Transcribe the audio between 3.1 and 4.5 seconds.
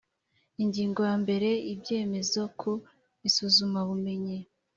isuzumabumenyi